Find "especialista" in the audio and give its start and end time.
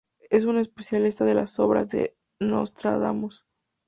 0.57-1.25